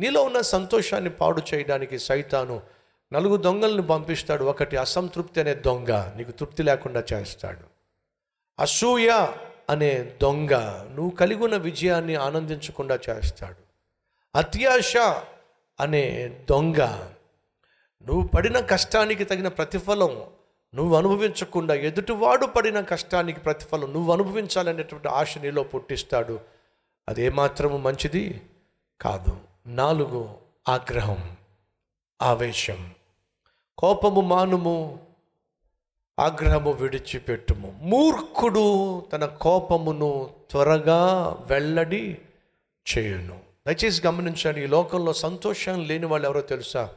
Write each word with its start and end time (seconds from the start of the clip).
నీలో 0.00 0.22
ఉన్న 0.22 0.40
సంతోషాన్ని 0.40 1.10
పాడు 1.10 1.42
చేయడానికి 1.54 1.98
సైతాను 1.98 2.62
నలుగు 3.12 3.36
దొంగలను 3.36 3.82
పంపిస్తాడు. 3.82 4.44
ఒకటి 4.44 4.76
అసంతృప్తి 4.76 5.40
అనే 5.40 5.54
దొంగ 5.54 6.12
నీకు 6.16 6.30
తృప్తి 6.30 6.62
లేకుండా 6.62 7.04
చేస్తాడు. 7.12 7.60
అసూయ 8.58 9.26
అనే 9.70 10.12
దొంగ 10.22 10.54
నువ్వు 10.90 11.10
కలిగి 11.10 11.44
ఉన్న 11.44 11.56
విజయాన్ని 11.56 12.14
ఆనందించకుండా 12.14 12.98
చేస్తాడు. 13.10 13.56
అత్యాశ 14.38 14.96
అనే 15.80 16.28
దొంగ 16.50 16.82
నువ్వు 18.06 18.28
పడిన 18.28 18.60
కష్టానికి 18.60 19.24
తగిన 19.24 19.48
ప్రతిఫలం 19.48 20.26
నువ్వు 20.74 20.96
అనుభవించకుండా 20.96 21.74
ఎదుటివాడు 21.74 22.46
పడిన 22.46 22.80
కష్టానికి 22.80 23.40
ప్రతిఫలం 23.40 23.92
నువ్వు 23.92 24.12
అనుభవించాలనేటువంటి 24.12 25.08
ఆశ 25.08 25.38
నీలో 25.38 25.62
పుట్టిస్తాడు. 25.62 26.40
అదేమాత్రము 27.08 27.78
మంచిది? 27.78 28.42
కాదు. 29.00 29.49
నాలుగు 29.66 30.38
ఆగ్రహం 30.68 31.36
ఆవేశం. 32.22 32.94
కోపము 33.78 34.20
మానుము 34.20 35.06
ఆగ్రహము 36.18 36.70
విడిచిపెట్టుము. 36.70 37.78
మూర్ఖుడు 37.82 39.00
తన 39.12 39.26
కోపమును 39.26 40.30
త్వరగా 40.50 41.28
వెల్లడి 41.46 42.18
చేయును. 42.96 43.40
దయచేసి 43.66 44.06
గమనించండి 44.06 44.64
ఈ 44.64 44.66
లోకంలో 44.66 45.12
సంతోషం 45.12 45.84
లేని 45.84 46.06
వాళ్ళు 46.06 46.28
ఎవరో 46.28 46.40
తెలుసా? 46.40 46.94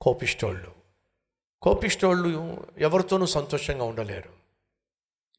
కోపిష్టోళ్ళు 0.00 0.72
కోపిష్టోళ్ళు 1.62 2.66
ఎవరితోనూ 2.78 3.26
సంతోషంగా 3.26 3.84
ఉండలేరు. 3.84 4.30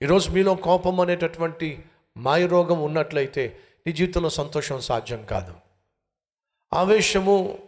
ఈరోజు 0.02 0.32
మీలో 0.32 0.56
కోపం 0.56 1.00
అనేటటువంటి 1.00 1.86
మాయరోగం 2.18 2.84
ఉన్నట్లయితే 2.84 3.60
నీ 3.88 3.94
జీవితంలో 3.94 4.30
సంతోషం 4.30 4.80
సాధ్యం 4.80 5.26
కాదు. 5.26 5.71
ఆవేశము 6.74 7.60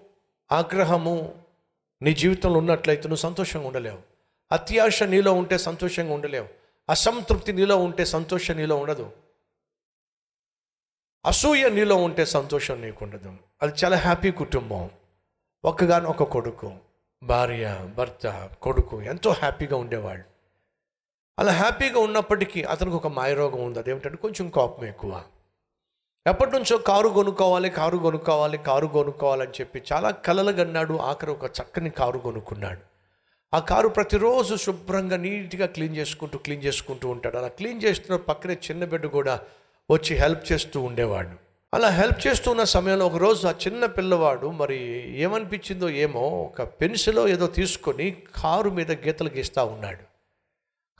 ఆగ్రహము 0.51 1.43
నీ 2.01 2.13
జీవితంలో 2.13 2.57
ఉన్నట్లయితే 2.57 3.03
నువ్వు 3.03 3.21
సంతోషంగా 3.21 3.67
ఉండలేవు. 3.67 3.99
అత్యాశ 4.51 5.03
నీలో 5.03 5.33
ఉంటే 5.33 5.57
సంతోషంగా 5.57 6.13
ఉండలేవు. 6.13 6.47
అసంతృప్తి 6.89 7.53
నీలో 7.53 7.77
ఉంటే 7.77 8.05
సంతోషం 8.05 8.55
నీలో 8.55 8.75
ఉండదు. 8.75 9.11
అసూయ 11.25 11.69
నీలో 11.69 11.95
ఉంటే 11.95 12.25
సంతోషం 12.25 12.81
నీకు 12.81 13.05
ఉండదు. 13.05 13.35
అది 13.61 13.73
చాలా 13.85 13.97
హ్యాపీ 13.97 14.31
కుటుంబం. 14.31 14.89
ఒక్కగాను 15.65 16.09
ఒక 16.09 16.23
కొడుకు 16.23 16.73
భార్య 17.23 17.91
భర్త 17.97 18.49
కొడుకు 18.61 19.01
ఎంతో 19.01 19.31
హ్యాపీగా 19.31 19.77
ఉండేవాళ్ళు. 19.77 20.25
అలా 21.39 21.51
హ్యాపీగా 21.51 21.99
ఉన్నప్పటికీ 21.99 22.63
అతనికి 22.63 22.95
ఒక 22.95 23.07
మాయరోగం 23.07 23.65
ఉంది. 23.65 23.79
అదేమిటంటే 23.79 24.17
కొంచెం 24.17 24.49
కోపం 24.49 24.85
ఎక్కువ. 24.85 25.23
ఎప్పటి 26.27 26.51
నుంచో 26.51 26.77
కారు 26.77 27.09
కొనుక్కోవాలి 27.09 27.69
కారు 27.69 27.97
కొనుక్కోవాలి 27.97 28.57
కారు 28.57 28.87
కొనుక్కోవాలని 28.87 29.51
చెప్పి 29.51 29.81
చాలా 29.93 30.11
కలలు 30.11 30.51
కన్నాడు. 30.51 30.93
ఆఖరి 30.93 31.31
ఒక 31.31 31.45
చక్కని 31.45 31.89
కారు 31.89 32.19
కొనుక్కున్నాడు. 32.19 32.81
ఆ 33.53 33.59
కారు 33.59 33.87
ప్రతిరోజు 33.87 34.55
శుభ్రంగా 34.55 35.17
నీట్గా 35.17 35.65
క్లీన్ 35.65 35.97
చేసుకుంటూ 35.97 36.37
క్లీన్ 36.37 36.63
చేసుకుంటూ 36.63 37.09
ఉంటాడు. 37.09 37.37
అలా 37.37 37.47
క్లీన్ 37.47 37.83
చేస్తున్న 37.83 38.15
పక్కనే 38.15 38.53
చిన్న 38.53 38.85
బిడ్డ 38.85 39.05
కూడా 39.05 39.39
వచ్చి 39.91 40.15
హెల్ప్ 40.15 40.51
చేస్తూ 40.51 40.81
ఉండేవాడు. 40.81 41.35
అలా 41.73 41.89
హెల్ప్ 41.89 42.27
చేస్తున్న 42.27 42.63
సమయంలో 42.63 43.05
ఒకరోజు 43.05 43.47
ఆ 43.47 43.51
చిన్న 43.67 43.85
పిల్లవాడు 43.85 44.47
మరి 44.47 44.79
ఏమనిపించిందో 45.21 45.89
ఏమో 45.89 46.21
ఒక 46.21 46.61
పెన్సిలో 46.61 47.27
ఏదో 47.27 47.47
తీసుకొని 47.47 48.17
కారు 48.35 48.69
మీద 48.69 48.91
గీతలు 48.91 49.29
గీస్తూ 49.29 49.65
ఉన్నాడు. 49.65 50.12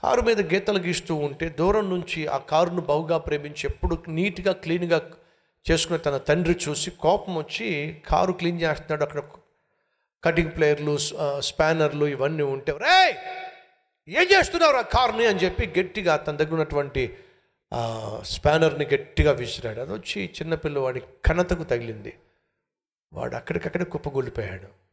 కారు 0.04 0.20
మీద 0.20 0.54
గీతలు 0.54 0.78
గీస్తూ 0.78 1.14
ఉంటే 1.14 1.48
దూరం 1.48 1.90
నుంచి 1.90 2.26
ఆ 2.26 2.38
కారును 2.38 2.80
బావుగా 2.80 3.18
ప్రేమించి 3.18 3.60
ఎప్పుడు 3.64 4.02
నీట్గా 4.08 4.52
క్లీన్గా 4.52 5.10
చేసుకునే 5.70 5.98
తన 5.98 6.16
తండ్రి 6.16 6.56
చూసి 6.68 6.90
కోపం 6.90 7.36
వచ్చి 7.36 8.00
కారు 8.08 8.32
క్లీన్ 8.32 8.60
చేస్తున్నాడు. 8.60 9.02
అక్కడ 9.02 9.22
కటింగ్ 10.24 10.50
ప్లేయర్లు 10.50 10.98
స్పానర్లు 11.38 12.06
ఇవన్నీ 12.06 12.42
ఉంటే 12.42 12.72
రే 12.72 13.16
ఏం 14.08 14.38
చేస్తున్నారు 14.38 14.76
ఆ 14.76 14.80
కారుని? 14.80 15.26
అని 15.26 15.38
చెప్పి 15.38 15.80
గట్టిగా 15.80 16.16
తన 16.16 16.36
దగ్గర 16.36 16.52
ఉన్నటువంటి 16.52 17.16
స్పానర్ని 18.22 18.84
గట్టిగా 18.84 19.32
విసిరాడు. 19.32 19.80
అది 19.80 19.92
వచ్చి 19.92 20.24
చిన్నపిల్లవాడి 20.24 21.02
కణతకు 21.24 21.62
తగిలింది. 21.62 22.18
వాడు 23.12 23.36
అక్కడికక్కడే 23.36 23.84
కుప్పగొల్లిపోయాడు 23.84 24.83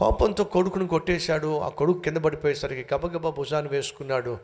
కోపంతో 0.00 0.44
కొడుకును 0.44 0.88
కొట్టేశాడు. 0.88 1.58
ఆ 1.58 1.68
కొడుకు 1.68 1.98
కింద 1.98 2.16
పడిపోయేసరికి 2.16 2.94
గబగబా 2.94 3.30
భుజాన్ని 3.30 3.72
వేసుకున్నాడు. 3.72 4.38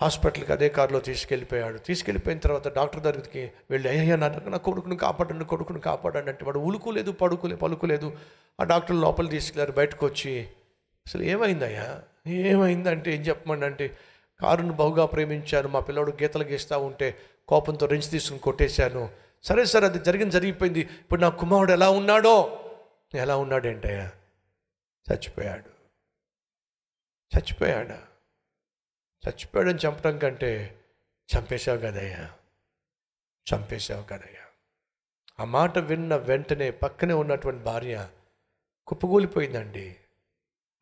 హాస్పిటల్కి 0.00 0.52
అదే 0.52 0.68
కారులో 0.68 1.00
తీసుకెళ్ళిపోయాడు. 1.00 1.78
తీసుకెళ్ళిపోయిన 1.78 2.38
తర్వాత 2.38 2.74
డాక్టర్ 2.74 3.02
దగ్గరికి 3.02 3.52
వెళ్ళి 3.70 3.88
అయ్యా 3.88 4.16
నా 4.16 4.28
నా 4.28 4.56
కొడుకును 4.56 4.96
కాపాడండి 4.96 5.44
కొడుకును 5.44 5.78
కాపాడండి 5.78 6.30
అంటే 6.30 6.44
వాడు 6.44 6.58
ఉలుకులేదు 6.58 7.10
పడుకోలే 7.10 7.56
పలుకులేదు. 7.56 8.12
ఆ 8.60 8.64
డాక్టర్ 8.64 8.96
లోపల 8.96 9.28
తీసుకెళ్ళారు 9.28 9.72
బయటకు 9.72 10.06
వచ్చి 10.06 10.48
అసలు 11.06 11.22
ఏమైందయ్యా? 11.22 12.00
ఏమైందంటే 12.26 13.14
ఏం 13.14 13.20
చెప్పమండి 13.20 13.66
అంటే 13.66 13.98
కారును 14.40 14.72
బహుగా 14.72 15.06
ప్రేమించాను 15.06 15.68
మా 15.68 15.80
పిల్లోడు 15.80 16.12
గీతలు 16.22 16.44
గీస్తూ 16.44 16.78
ఉంటే 16.78 17.14
కోపంతో 17.48 17.86
రెంచి 17.86 18.10
తీసుకుని 18.10 18.40
కొట్టేశాను. 18.40 19.08
సరే 19.44 19.64
సరే 19.64 19.86
అది 19.86 19.98
జరిగింది 19.98 20.32
జరిగిపోయింది. 20.32 20.80
ఇప్పుడు 20.80 21.20
నా 21.20 21.28
కుమారుడు 21.28 21.72
ఎలా 21.72 21.90
ఉన్నాడో? 21.90 22.60
ఎలా 23.14 23.36
ఉన్నాడేంటయ్యా? 23.36 24.10
చచ్చిపోయాడు. 25.12 25.70
చచ్చిపోయాడా? 27.36 28.06
చచ్చిపోయాడని 29.28 29.78
చంపడం 29.78 30.18
కంటే 30.18 30.80
చంపేశావు 31.36 31.78
కదయ్యా. 31.78 32.36
చంపేశావు 33.54 34.02
కదయ్యా. 34.02 34.46
ఆ 35.40 35.44
మాట 35.44 35.78
విన్న 35.78 36.16
వెంటనే 36.16 36.70
పక్కనే 36.70 37.14
ఉన్నటువంటి 37.14 37.64
భార్య 37.64 38.10
కుప్పగూలిపోయిందండి 38.86 39.96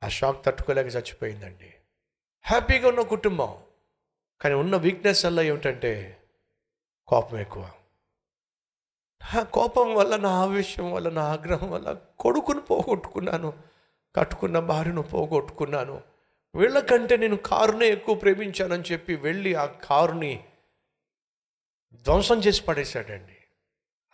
ఆ 0.04 0.08
షాక్ 0.08 0.44
తట్టుకోలేక 0.44 0.86
చచ్చిపోయిందండి. 0.86 1.74
హ్యాపీగా 2.42 2.88
ఉన్న 2.88 3.00
కుటుంబం. 3.00 3.64
కానీ 4.40 4.54
ఉన్న 4.54 4.76
వీక్నెస్ 4.76 5.26
వల్ల 5.26 5.40
ఏమిటంటే 5.40 6.22
కోపం 7.06 7.38
ఎక్కువ. 7.38 7.72
నా 9.34 9.42
కోపం 9.42 9.94
వల్ల 9.94 10.16
నా 10.16 10.28
ఆవేశం 10.28 10.92
వల్ల 10.92 11.10
నా 11.10 11.24
ఆగ్రహం 11.24 11.70
వల్ల 11.70 12.00
కొడుకును 12.18 12.60
పోగొట్టుకున్నాను. 12.60 13.71
కట్టుకున్న 14.16 14.58
భార్యను 14.58 15.02
పోగొట్టుకున్నాను. 15.02 16.02
వీళ్ళకంటే 16.54 17.16
నేను 17.16 17.36
కారునే 17.36 17.86
ఎక్కువ 17.86 18.14
ప్రేమించానని 18.14 18.82
చెప్పి 18.92 19.16
వెళ్ళి 19.16 19.54
ఆ 19.54 19.66
కారుని 19.66 20.44
ధ్వంసం 22.04 22.38
చేసి 22.38 22.62
పడేశాడండి. 22.62 23.36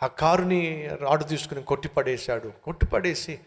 ఆ 0.02 0.06
కారుని 0.06 0.88
రాడు 1.00 1.24
తీసుకుని 1.24 1.62
కొట్టి 1.62 1.88
పడేశాడు 1.88 2.48
కొట్టి 2.48 2.86
పడేసి 2.86 3.38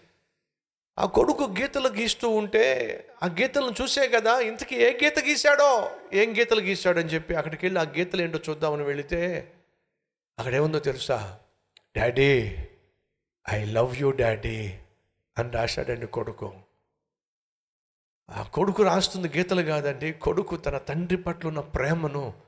ఆ 0.99 1.05
కొడుకు 1.05 1.43
గీతలు 1.43 1.89
గీస్తూ 1.89 2.29
ఉంటే 2.29 2.63
ఆ 3.23 3.27
గీతలను 3.27 3.75
చూసే 3.81 4.07
కదా 4.07 4.39
ఇంతకీ 4.39 4.75
ఏ 4.75 4.93
గీత 5.03 5.19
గీశాడో? 5.19 5.91
ఏం 6.13 6.37
గీతలు 6.37 6.61
గీశాడని 6.61 7.09
చెప్పి 7.09 7.35
అక్కడికి 7.35 7.65
వెళ్ళి 7.65 7.81
ఆ 7.81 7.83
గీతలు 7.83 8.21
ఏంటో 8.21 8.39
చూద్దామని 8.49 8.83
వెళితే 8.83 9.51
అక్కడ 10.39 10.55
ఏముందో 10.55 10.79
తెలుసా? 10.79 11.39
Daddy 11.97 12.57
I 13.49 13.65
love 13.65 13.95
you 13.97 14.11
daddy. 14.11 14.79
అని 15.37 15.49
రాశాడండి 15.49 16.07
కొడుకు. 16.07 16.61
ఆ 18.29 18.43
కొడుకు 18.43 18.83
రాస్తుంది 18.83 19.37
గీతలు 19.37 19.61
కాదండి. 19.61 20.13
కొడుకు 20.13 20.57
తన 20.57 20.77
తండ్రి 20.77 21.17
పట్ల 21.17 21.47
ఉన్న 21.47 21.59
ప్రేమను 21.59 22.41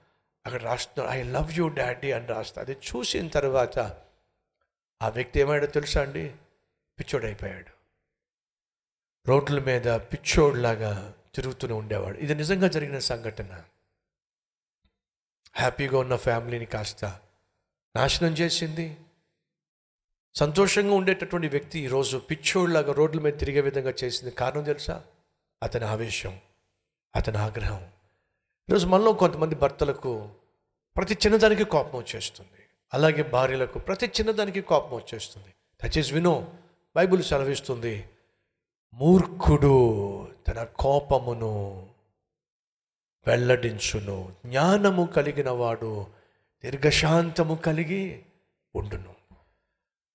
అక్కడ 0.45 0.63
రాస్తున్నాడు 0.63 1.17
ఐ 1.17 1.23
లవ్ 1.23 1.51
యూ 1.51 1.67
డాడీ 1.67 2.11
అని 2.11 2.27
రాస్తా. 2.27 2.61
అది 2.61 2.71
చూసిన 2.71 3.27
తర్వాత 3.27 3.79
ఆ 5.01 5.09
వ్యక్తి 5.09 5.39
ఏమైనా 5.39 5.65
తెలుసా 5.65 6.01
అండి? 6.01 6.35
పిచ్చోడైపోయాడు. 6.99 7.83
రోడ్ల 9.27 9.59
మీద 9.59 9.87
పిచ్చోడ్లాగా 9.87 11.13
తిరుగుతూనే 11.35 11.73
ఉండేవాడు. 11.73 12.17
ఇది 12.17 12.35
నిజంగా 12.35 12.67
జరిగిన 12.67 12.99
సంఘటన. 12.99 13.63
హ్యాపీగా 15.55 15.97
ఉన్న 15.97 16.15
ఫ్యామిలీని 16.15 16.65
కాస్త 16.65 17.05
నాశనం 17.95 18.33
చేసింది. 18.33 18.97
సంతోషంగా 20.35 20.93
ఉండేటటువంటి 20.93 21.47
వ్యక్తి 21.47 21.79
ఈరోజు 21.79 22.17
పిచ్చోళ్ళలాగా 22.17 22.93
రోడ్ల 22.93 23.19
మీద 23.19 23.33
తిరిగే 23.39 23.61
విధంగా 23.61 23.93
చేసింది 24.03 24.31
కారణం 24.31 24.63
తెలుసా? 24.63 25.03
అతని 25.63 25.85
ఆవేశం 25.85 26.39
అతని 27.15 27.37
ఆగ్రహం. 27.37 27.83
ఈరోజు 28.69 28.87
మనలో 28.87 29.13
కొంతమంది 29.13 29.55
భర్తలకు 29.55 30.29
ప్రతి 30.97 31.13
చిన్నదానికి 31.13 31.63
కోపం 31.63 31.99
వచ్చేస్తుంది. 31.99 32.61
అలాగే 32.93 33.23
భార్యలకు 33.23 33.79
ప్రతి 33.79 34.05
చిన్నదానికి 34.05 34.61
కోపం 34.61 34.95
వచ్చేస్తుంది. 34.95 35.47
దట్ 35.83 35.97
ఈస్ 35.97 36.13
వినో 36.13 36.47
బైబిల్ 36.95 37.23
సెలవిస్తుంది 37.23 38.09
మూర్ఖుడు 38.93 40.27
తన 40.47 40.63
కోపమును 40.63 41.87
వెల్లడించును. 43.27 44.35
జ్ఞానము 44.45 45.05
కలిగిన 45.05 45.49
వాడు 45.49 46.07
దీర్ఘశాంతము 46.63 47.55
కలిగి 47.55 48.23
ఉండును. 48.75 49.12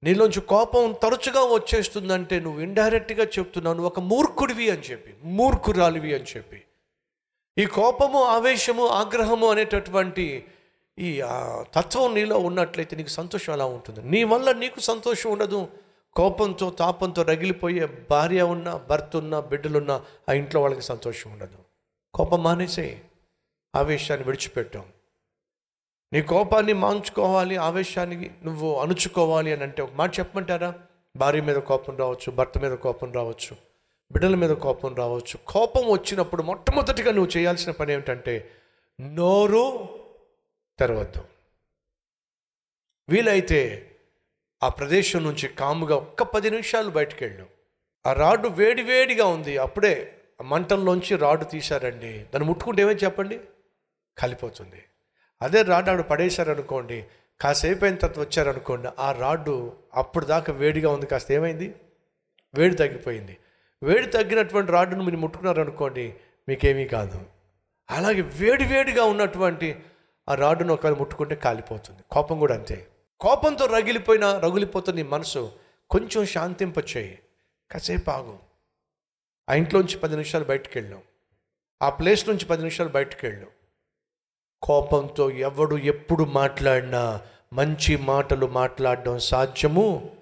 నీలోంచి 0.05 0.41
కోపం 0.41 0.95
తరచుగా 1.03 1.41
వచ్చేస్తుందంటే 1.41 2.41
నువ్వు 2.41 2.61
ఇండైరెక్ట్గా 2.61 3.25
చెప్తున్నావు 3.25 3.75
నువ్వు 3.75 3.87
ఒక 3.87 4.01
మూర్ఖుడివి 4.01 4.71
అని 4.71 4.81
చెప్పి 4.81 5.15
మూర్ఖురాలివి 5.25 6.15
అని 6.15 6.25
చెప్పి. 6.25 6.63
ఈ 7.59 7.67
కోపము 7.67 8.23
ఆవేశము 8.23 8.87
ఆగ్రహము 8.87 9.51
అనేటటువంటి 9.51 10.45
ఈ 10.99 11.23
తత్వం 11.75 12.15
నీలో 12.15 12.39
ఉన్నట్లయితే 12.39 12.97
నీకు 12.97 13.09
సంతోషం 13.09 13.53
ఎలా 13.53 13.65
ఉంటుంది? 13.65 14.03
నీ 14.03 14.25
వల్ల 14.25 14.53
నీకు 14.53 14.81
సంతోషం 14.81 15.31
ఉండదు. 15.31 15.69
కోపంతో 16.15 16.71
తాపంతో 16.71 17.23
రగిలిపోయే 17.23 17.89
భార్య 18.11 18.43
ఉన్న 18.43 18.81
భర్త 18.91 19.17
ఉన్న 19.17 19.41
బిడ్డలున్నా 19.41 20.03
ఆ 20.29 20.33
ఇంట్లో 20.33 20.61
వాళ్ళకి 20.61 20.83
సంతోషం 20.83 21.33
ఉండదు. 21.33 21.59
కోపం 22.15 22.43
మానేసే 22.43 23.03
ఆవేశాన్ని 23.77 24.27
విడిచిపెట్టాం 24.27 24.85
నీ 26.13 26.23
కోపాన్ని 26.23 26.73
మాంచుకోవాలి 26.73 27.57
ఆవేశానికి 27.57 28.31
నువ్వు 28.45 28.79
అణుచుకోవాలి 28.79 29.53
అని 29.53 29.63
అంటే 29.63 29.83
ఒక 29.83 29.93
మాట 29.93 30.19
చెప్పమంటారా? 30.19 30.75
భార్య 31.17 31.41
మీద 31.41 31.57
కోపం 31.57 31.97
రావచ్చు 31.97 32.31
భర్త 32.31 32.59
మీద 32.59 32.73
కోపం 32.73 33.13
రావచ్చు 33.13 33.57
బిడ్డల 34.13 34.35
మీద 34.35 34.51
కోపం 34.51 34.95
రావచ్చు. 34.95 35.39
కోపం 35.47 35.91
వచ్చినప్పుడు 35.91 36.43
మొట్టమొదటిగా 36.43 37.13
నువ్వు 37.13 37.39
చేయాల్సిన 37.39 37.73
పని 37.73 37.93
ఏమిటంటే 37.93 38.51
నోరు 39.01 39.89
తెరవద్దు. 40.79 41.25
వీలైతే 43.09 43.91
ఆ 44.63 44.69
ప్రదేశం 44.69 45.25
నుంచి 45.25 45.49
కాముగా 45.49 45.97
ఒక్క 45.97 46.23
పది 46.23 46.51
నిమిషాలు 46.51 46.91
బయటికి 46.91 47.25
వెళ్ళు 47.25 47.47
ఆ 48.07 48.13
రాడ్డు 48.13 48.49
వేడి 48.49 48.83
వేడిగా 48.83 49.27
ఉంది. 49.27 49.59
అప్పుడే 49.59 50.19
మంటల్లోంచి 50.43 51.17
రాడ్డు 51.17 51.45
తీశారండి. 51.45 52.13
దాన్ని 52.13 52.45
ముట్టుకుంటే 52.45 52.83
ఏమని 52.83 52.97
చెప్పండి? 52.97 53.41
కాలిపోతుంది. 54.19 54.85
అదే 55.43 55.63
రాడ్ 55.63 55.89
ఆడు 55.89 56.03
పడేశారనుకోండి 56.03 57.07
కాసేపు 57.41 57.85
అయిన 57.85 57.97
తర్వాత 57.97 58.27
వచ్చారనుకోండి 58.27 58.89
ఆ 58.99 59.13
రాడ్డు 59.13 59.73
అప్పుడు 59.95 60.25
దాకా 60.25 60.53
వేడిగా 60.53 60.93
ఉంది 60.93 61.07
కాస్త 61.07 61.33
ఏమైంది? 61.33 61.75
వేడి 62.55 62.75
తగ్గిపోయింది. 62.75 63.39
వేడి 63.83 64.07
తగ్గినటువంటి 64.07 64.73
రాడ్డును 64.73 65.05
మీరు 65.05 65.17
ముట్టుకున్నారనుకోండి 65.17 66.15
మీకేమీ 66.49 66.85
కాదు. 66.85 67.27
అలాగే 67.91 68.21
వేడి 68.21 68.65
వేడిగా 68.65 69.05
ఉన్నటువంటి 69.05 69.81
ఆ 70.29 70.35
రాడ్డును 70.35 70.75
ఒకవేళ 70.75 70.95
ముట్టుకుంటే 70.95 71.35
కాలిపోతుంది. 71.35 72.01
కోపం 72.11 72.39
కూడా 72.39 72.55
అంతే. 72.55 72.87
కోపంతో 73.21 73.67
రగిలిపోయిన 73.67 74.39
రగిలిపోతున్న 74.39 74.97
నీ 74.97 75.03
మనసు 75.03 75.53
కొంచెం 75.91 76.27
శాంతింపచేయి. 76.27 77.19
కాసేపు 77.71 78.11
ఆగు. 78.11 78.39
ఆ 79.51 79.55
ఇంట్లోంచి 79.55 79.99
పది 79.99 80.13
నిమిషాలు 80.13 80.45
బయటికి 80.45 80.79
వెళ్ళాం 80.79 81.03
ఆ 81.83 81.91
ప్లేస్ 81.91 82.29
నుంచి 82.29 82.45
పది 82.45 82.59
నిమిషాలు 82.59 82.89
బయటకు 82.89 83.27
వెళ్ళాం 83.27 83.49
కోపంతో 84.63 85.31
ఎవడు 85.31 85.77
ఎప్పుడు 85.77 86.25
మాట్లాడినా 86.25 87.23
మంచి 87.53 87.97
మాటలు 87.97 88.47
మాట్లాడడం 88.47 89.19
సాధ్యము 89.19 90.17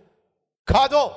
కాదో? 0.69 1.15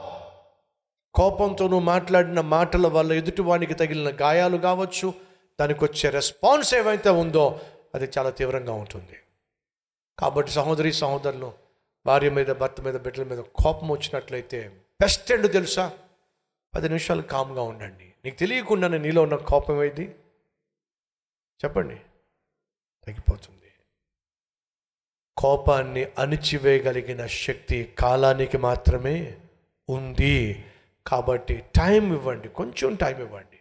కోపంతో 1.14 1.68
నువ్వు 1.68 1.86
మాట్లాడిన 1.86 2.42
మాటల 2.42 2.88
వల్ల 2.88 3.14
ఎదుటివానికి 3.14 3.74
తగిలిన 3.74 4.18
గాయాలు 4.22 4.58
కావచ్చు 4.58 5.14
దానికి 5.60 5.84
వచ్చే 5.84 6.10
రెస్పాన్స్ 6.10 6.76
ఏవైతే 6.76 7.10
ఉందో 7.10 7.60
అది 7.96 8.10
చాలా 8.18 8.30
తీవ్రంగా 8.30 8.74
ఉంటుంది. 8.74 9.18
కాబట్టి 10.20 10.52
సహోదరి 10.52 10.94
సహోదరులు 10.94 11.54
భార్య 12.06 12.30
మీద 12.30 12.48
భర్త 12.48 12.82
మీద 12.82 12.96
బిడ్డల 12.96 13.24
మీద 13.24 13.40
కోపం 13.40 13.90
వచ్చినట్లయితే 13.90 14.82
బెస్ట్ 15.02 15.32
ఎండ్ 15.32 15.54
తెలుసా? 15.54 15.92
పది 16.76 16.88
నిమిషాలు 16.88 17.22
కామ్గా 17.22 17.62
ఉండండి. 17.62 18.14
నీకు 18.26 18.36
తెలియకుండానే 18.36 18.98
నీలో 18.98 19.22
ఉన్న 19.22 19.36
కోపం 19.36 19.84
ఏది? 19.84 20.16
చెప్పండి. 21.66 22.02
తగ్గిపోతుంది 23.10 23.56
కోపాన్ని 25.38 26.08
అణిచివేయగలిగిన 26.20 27.26
శక్తి 27.26 27.84
కాలానికి 28.00 28.58
మాత్రమే 28.58 29.36
ఉంది. 29.90 30.66
కాబట్టి 31.08 31.64
టైం 31.76 32.14
ఇవ్వండి 32.14 32.48
కొంచెం 32.48 32.96
టైం 32.96 33.18
ఇవ్వండి. 33.18 33.60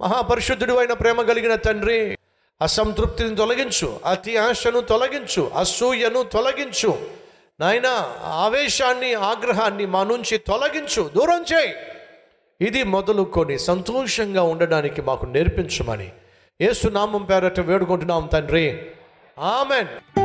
మహాపరిశుద్ధుడు 0.00 0.72
అయిన 0.72 0.92
ప్రేమ 0.92 1.22
కలిగిన 1.22 1.54
తండ్రి 1.54 2.18
అసంతృప్తిని 2.62 3.36
తొలగించు 3.36 4.00
అతి 4.06 4.36
ఆశను 4.36 4.80
తొలగించు 4.80 5.42
అసూయను 5.42 6.22
తొలగించు. 6.22 7.10
నాయన 7.60 7.86
ఆవేశాన్ని 8.22 9.14
ఆగ్రహాన్ని 9.14 9.86
మా 9.86 10.04
నుంచి 10.04 10.38
తొలగించు. 10.38 11.10
దూరం 11.16 11.44
చేయి. 11.52 11.93
ఇది 12.60 12.82
మొదలుకొని 12.82 13.58
సంతోషంగా 13.58 14.42
ఉండడానికి 14.42 15.02
మాకు 15.02 15.26
నేర్పించమని. 15.26 16.12
ఏసునామం 16.60 17.22
పేరట 17.22 17.60
వేడుకుంటున్నాం 17.60 18.26
తండ్రి. 18.32 18.86
ఆమెన్. 19.38 20.23